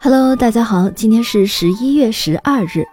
[0.00, 2.86] Hello，大家好，今天是十一月十二日，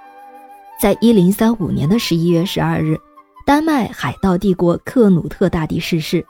[0.81, 2.99] 在一零三五年的十一月十二日，
[3.45, 6.25] 丹麦海盗帝国克努特大帝逝世。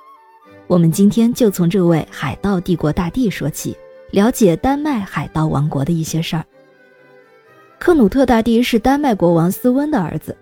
[0.68, 3.74] 我们今天就从这位海盗帝国大帝说起，
[4.12, 6.44] 了解丹麦海盗王国的一些事儿。
[7.80, 10.36] 克努特大帝是丹麦国王斯温的儿子。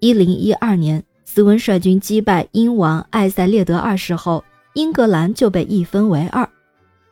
[0.00, 4.42] 一零一二年，斯温率军击败英王艾塞列德二世后，
[4.74, 6.48] 英格兰就被一分为二，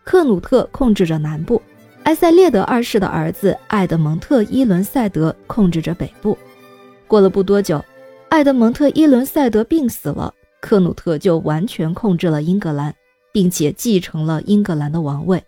[0.02, 1.62] 克努特控制着南部，
[2.06, 6.38] 埃塞列德二世的儿子艾德蒙特伊伦塞德控制着北部。
[7.08, 7.84] 过了不多久，
[8.28, 12.94] 艾德蒙特伊伦塞德病死了，克努特就完全控制了英格兰，
[13.32, 15.42] 并且继承了英格兰的王位。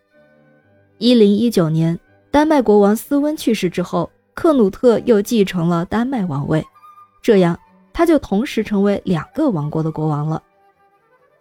[0.99, 1.97] 一零一九年，
[2.33, 6.65] 丹麦国王斯温去世之后，克努特又继承了丹麦王位。
[7.23, 7.57] 这样，
[7.93, 10.43] 他就同时成为两个王国的国王了。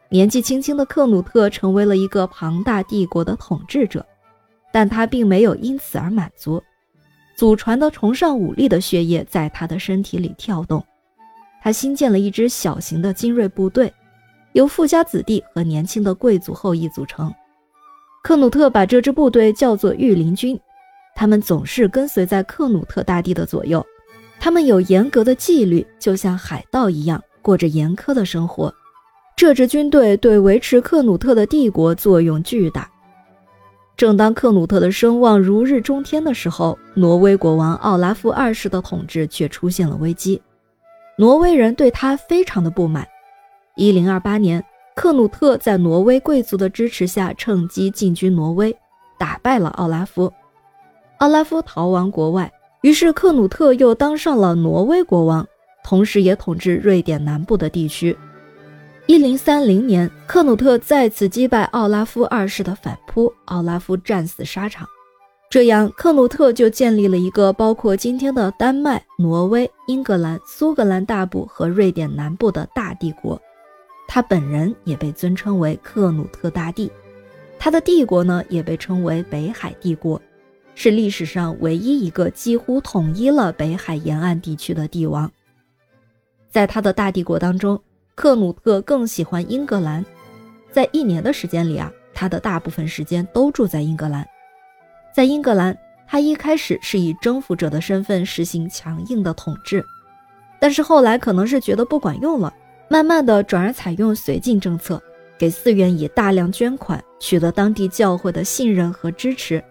[0.09, 4.05] 年纪轻轻的克努特成为了一个庞大帝国的统治者，
[4.77, 6.61] 但他并没有因此而满足。
[7.35, 10.85] 祖传的崇尚武力的血液在他的身体里跳动。
[11.63, 13.91] 他新建了一支小型的精锐部队，
[14.53, 17.33] 由富家子弟和年轻的贵族后裔组成。
[18.23, 20.55] 克努特把这支部队叫做御林军，
[21.15, 23.83] 他们总是跟随在克努特大帝的左右。
[24.39, 28.71] 他们有严格的纪律，就像海盗一样过着严苛的生活。
[29.35, 32.87] 这支军队对维持克努特的帝国作用巨大。
[33.97, 40.39] 正当克努特的声望如日中天的时候，挪威国王奥拉夫二世的统治却出现了危机。
[41.17, 43.07] 挪威人对他非常的不满。
[43.75, 44.63] 一零二八年，
[44.95, 48.77] 克努特在挪威贵族的支持下，趁机进军挪威，
[49.17, 50.31] 打败了奥拉夫。
[51.17, 52.51] 奥拉夫逃亡国外。
[52.83, 55.45] 于是克努特又当上了挪威国王，
[55.83, 58.15] 同时也统治瑞典南部的地区。
[59.07, 64.85] 一零三零年，克努特再次击败奥拉夫二世的反扑，奥拉夫战死沙场。
[65.49, 73.41] 这样，克努特就建立了一个包括今天的丹麦、挪威、英格兰、苏格兰大部和瑞典南部的大帝国。
[74.09, 76.91] 他本人也被尊称为克努特大帝，
[77.57, 80.21] 他的帝国呢也被称为北海帝国。
[80.75, 85.31] 是历史上唯一一个几乎统一了北海沿岸地区的帝王。
[86.51, 87.81] 在他的大帝国当中，
[88.17, 90.03] 克努特更喜欢英格兰。
[90.71, 94.27] 在一年的时间里啊，他的大部分时间都住在英格兰。
[95.13, 99.85] 在英格兰，他一开始是以征服者的身份实行强硬的统治，
[100.59, 102.51] 但是后来可能是觉得不管用了，
[102.89, 104.99] 慢慢的转而采用绥靖政策，
[105.37, 109.63] 给寺院以大量捐款，取得当地教会的信任和支持。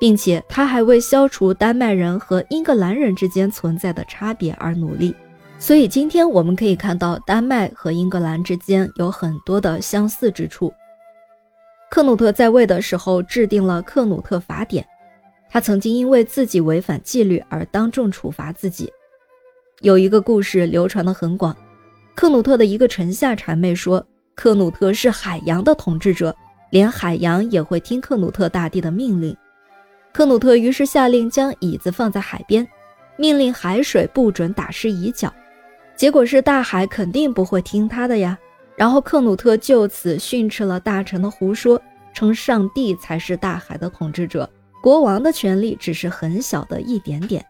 [0.00, 5.12] 并且他还为消除丹麦人和英格兰人之间存在的差别而努力，
[5.60, 10.72] 所以今天我们可以看到丹麦和英格兰之间有很多的相似之处。
[11.90, 14.86] 克努特在位的时候制定了克努特法典，
[15.50, 18.90] 他曾经因为自己违反纪律而当众处罚自己。
[19.80, 21.56] 有一个故事流传的很广，
[22.14, 24.04] 克努特的一个臣下谄媚说，
[24.36, 26.34] 克努特是海洋的统治者，
[26.70, 29.36] 连海洋也会听克努特大帝的命令。
[30.12, 32.66] 克努特于是下令将椅子放在海边，
[33.16, 35.32] 命令海水不准打湿椅脚。
[35.98, 38.38] 结果是大海肯定不会听他的呀。
[38.76, 41.82] 然后克努特就此训斥了大臣的胡说，
[42.14, 44.48] 称上帝才是大海的统治者，
[44.80, 47.44] 国王的权力只是很小的一点点。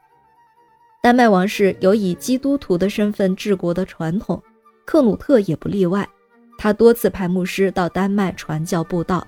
[1.02, 4.42] 丹麦王室有以基督徒的身份治国的传统，
[4.86, 6.08] 克努特也不例外。
[6.56, 9.24] 他多次派牧师到丹麦传教布道，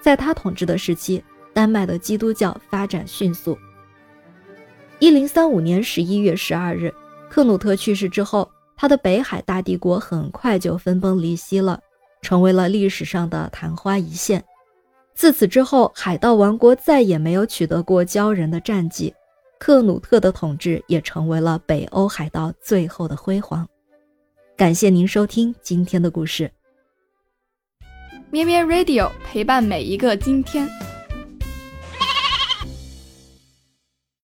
[0.00, 1.22] 在他统治的时期。
[1.52, 3.56] 丹麦的基督教发展迅速。
[4.98, 6.92] 一零三五年十一月十二日，
[7.34, 11.80] 克努特去世之后，他的北海大帝国很快就分崩离析了，
[12.22, 14.40] 成为了历史上的昙花一现。
[15.16, 19.12] 自此之后，海盗王国再也没有取得过骄人的战绩，
[19.58, 23.68] 克努特的统治也成为了北欧海盗最后的辉煌。
[24.56, 26.48] 感谢您收听今天的故事，
[28.30, 30.68] 咩咩 Radio 陪伴每一个今天。